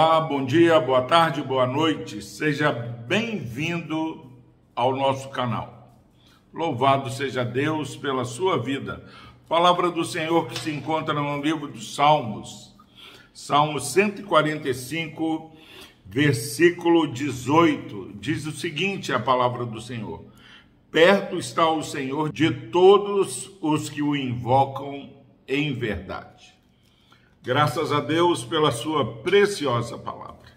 [0.00, 2.22] Olá, bom dia, boa tarde, boa noite.
[2.22, 4.30] Seja bem-vindo
[4.72, 5.98] ao nosso canal.
[6.54, 9.04] Louvado seja Deus pela sua vida.
[9.48, 12.76] Palavra do Senhor que se encontra no livro dos Salmos,
[13.34, 15.56] Salmo 145,
[16.06, 18.12] versículo 18.
[18.20, 20.26] Diz o seguinte: a palavra do Senhor:
[20.92, 25.10] Perto está o Senhor de todos os que o invocam
[25.48, 26.57] em verdade.
[27.40, 30.48] Graças a Deus pela sua preciosa palavra.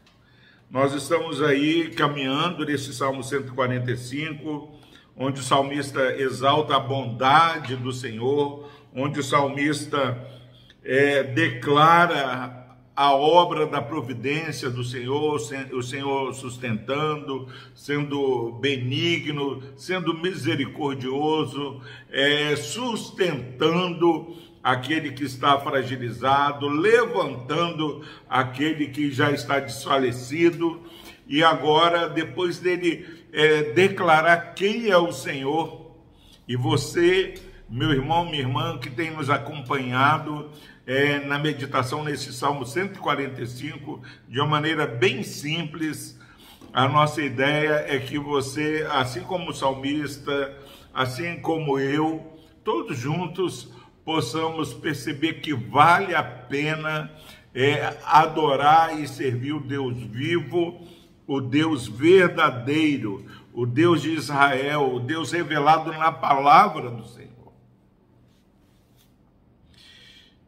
[0.69, 4.67] Nós estamos aí caminhando nesse Salmo 145,
[5.15, 10.27] onde o salmista exalta a bondade do Senhor, onde o salmista
[10.83, 12.61] é, declara
[12.95, 15.39] a obra da providência do Senhor,
[15.71, 21.79] o Senhor sustentando, sendo benigno, sendo misericordioso,
[22.09, 30.81] é, sustentando aquele que está fragilizado, levantando aquele que já está desfalecido,
[31.27, 35.91] e agora, depois dele é, declarar quem é o Senhor,
[36.47, 37.35] e você,
[37.69, 40.51] meu irmão, minha irmã, que tem nos acompanhado
[40.85, 46.19] é, na meditação nesse Salmo 145, de uma maneira bem simples,
[46.73, 50.57] a nossa ideia é que você, assim como o salmista,
[50.93, 52.25] assim como eu,
[52.63, 53.71] todos juntos,
[54.03, 57.11] possamos perceber que vale a pena
[57.53, 60.87] é, adorar e servir o Deus vivo,
[61.27, 67.31] o Deus verdadeiro, o Deus de Israel, o Deus revelado na palavra do Senhor.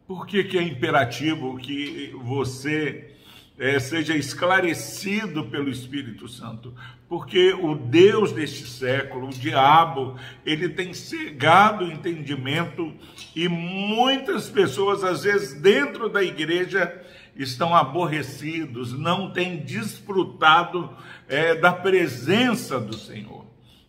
[0.08, 3.13] Por que, que é imperativo que você
[3.58, 6.74] é, seja esclarecido pelo Espírito Santo,
[7.08, 12.92] porque o Deus deste século, o diabo, ele tem cegado o entendimento
[13.36, 17.02] e muitas pessoas, às vezes, dentro da igreja,
[17.36, 20.90] estão aborrecidos, não têm desfrutado
[21.28, 23.46] é, da presença do Senhor.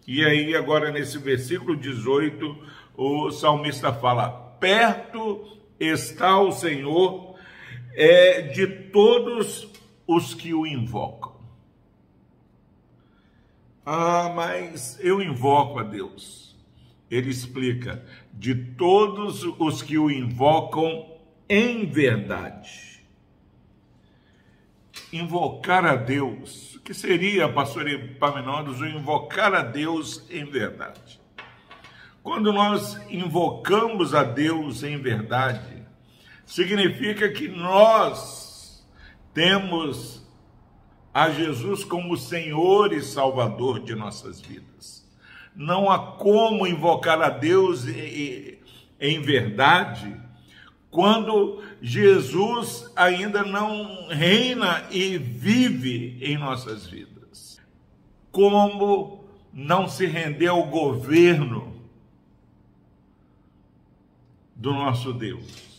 [0.06, 2.56] E aí, agora nesse versículo 18,
[2.96, 4.28] o salmista fala:
[4.60, 7.33] perto está o Senhor
[7.94, 9.68] é de todos
[10.06, 11.34] os que o invocam.
[13.86, 16.56] Ah, mas eu invoco a Deus.
[17.10, 21.14] Ele explica: de todos os que o invocam
[21.48, 22.94] em verdade.
[25.12, 31.20] Invocar a Deus, o que seria, pastor Epaminondas, o invocar a Deus em verdade?
[32.22, 35.83] Quando nós invocamos a Deus em verdade,
[36.46, 38.84] significa que nós
[39.32, 40.22] temos
[41.12, 45.04] a Jesus como Senhor e Salvador de nossas vidas.
[45.54, 50.20] Não há como invocar a Deus em verdade
[50.90, 57.60] quando Jesus ainda não reina e vive em nossas vidas.
[58.30, 61.72] Como não se render ao governo
[64.56, 65.73] do nosso Deus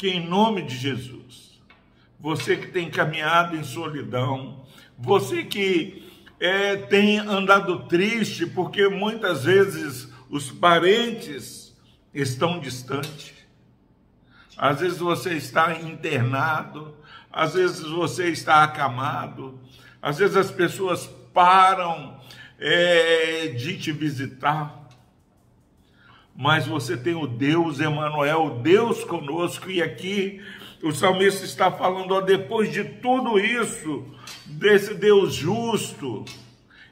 [0.00, 1.60] que em nome de Jesus,
[2.18, 4.64] você que tem caminhado em solidão,
[4.96, 11.76] você que é, tem andado triste porque muitas vezes os parentes
[12.14, 13.34] estão distantes,
[14.56, 16.96] às vezes você está internado,
[17.30, 19.60] às vezes você está acamado,
[20.00, 22.18] às vezes as pessoas param
[22.58, 24.88] é, de te visitar
[26.40, 30.42] mas você tem o Deus Emanuel, Deus conosco, e aqui
[30.82, 34.06] o salmista está falando, ó, depois de tudo isso,
[34.46, 36.24] desse Deus justo,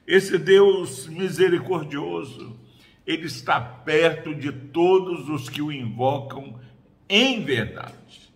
[0.07, 2.61] esse Deus misericordioso,
[3.07, 6.61] ele está perto de todos os que o invocam
[7.09, 8.31] em verdade.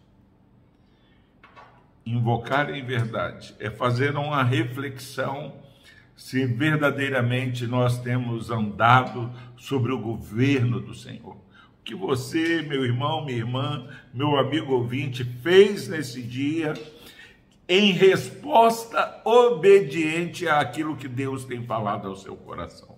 [2.06, 5.56] Invocar em verdade é fazer uma reflexão
[6.22, 11.34] se verdadeiramente nós temos andado sobre o governo do Senhor.
[11.34, 16.74] O que você, meu irmão, minha irmã, meu amigo ouvinte, fez nesse dia
[17.68, 22.96] em resposta obediente àquilo que Deus tem falado ao seu coração.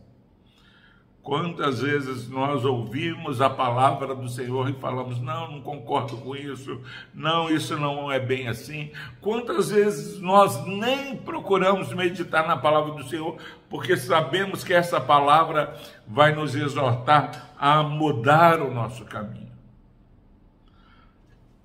[1.25, 6.83] Quantas vezes nós ouvimos a palavra do Senhor e falamos: não, não concordo com isso,
[7.15, 8.93] não, isso não é bem assim.
[9.23, 13.39] Quantas vezes nós nem procuramos meditar na palavra do Senhor,
[13.71, 15.75] porque sabemos que essa palavra
[16.07, 19.51] vai nos exortar a mudar o nosso caminho.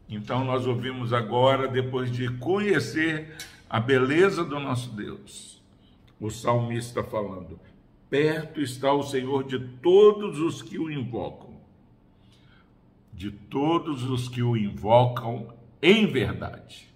[0.08, 3.36] Então nós ouvimos agora, depois de conhecer
[3.70, 5.62] a beleza do nosso Deus,
[6.18, 7.60] o salmista falando:
[8.10, 11.62] Perto está o Senhor de todos os que o invocam,
[13.14, 16.88] de todos os que o invocam em verdade.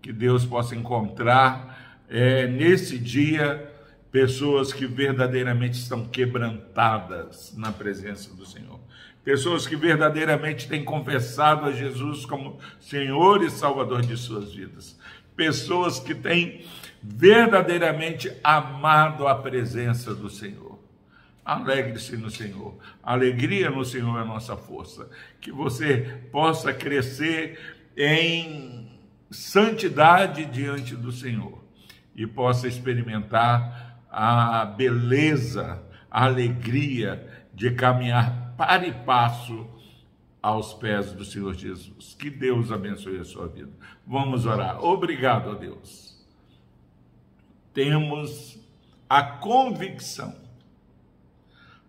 [0.00, 3.70] Que Deus possa encontrar é, nesse dia
[4.10, 8.78] pessoas que verdadeiramente estão quebrantadas na presença do Senhor.
[9.24, 14.98] Pessoas que verdadeiramente têm confessado a Jesus como Senhor e Salvador de suas vidas.
[15.36, 16.64] Pessoas que têm
[17.02, 20.78] verdadeiramente amado a presença do Senhor.
[21.44, 22.74] Alegre-se no Senhor.
[23.02, 25.10] alegria no Senhor é a nossa força.
[25.40, 27.58] Que você possa crescer
[27.96, 28.98] em
[29.30, 31.62] santidade diante do Senhor
[32.16, 39.68] e possa experimentar a beleza, a alegria de caminhar para e passo
[40.44, 42.14] aos pés do Senhor Jesus.
[42.18, 43.70] Que Deus abençoe a sua vida.
[44.06, 44.84] Vamos orar.
[44.84, 46.22] Obrigado a Deus.
[47.72, 48.58] Temos
[49.08, 50.34] a convicção,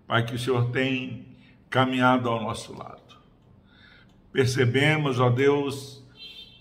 [0.07, 1.25] Pai, que o Senhor tem
[1.69, 3.01] caminhado ao nosso lado.
[4.31, 6.03] Percebemos, ó Deus,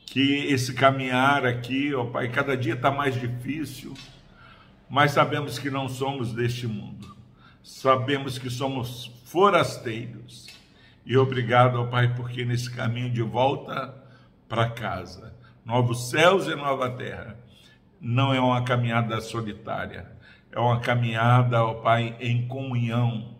[0.06, 3.94] que esse caminhar aqui, ó Pai, cada dia está mais difícil
[4.88, 7.16] mas sabemos que não somos deste mundo.
[7.62, 10.46] Sabemos que somos forasteiros.
[11.04, 13.94] E obrigado, ó Pai, porque nesse caminho de volta
[14.48, 15.34] para casa,
[15.64, 17.36] novos céus e nova terra,
[18.00, 20.10] não é uma caminhada solitária,
[20.50, 23.36] é uma caminhada, ó Pai, em comunhão,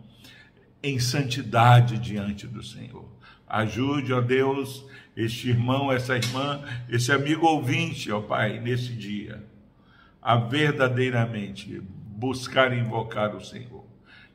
[0.83, 3.05] em santidade diante do Senhor.
[3.47, 4.85] Ajude, ó Deus,
[5.15, 9.43] este irmão, essa irmã, esse amigo ouvinte, ó Pai, nesse dia
[10.25, 13.85] a verdadeiramente buscar e invocar o Senhor,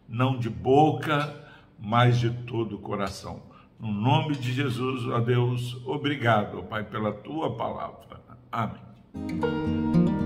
[0.08, 1.34] não de boca,
[1.80, 3.42] mas de todo o coração.
[3.78, 8.20] No nome de Jesus, ó Deus, obrigado, Pai, pela tua palavra.
[8.52, 10.19] Amém.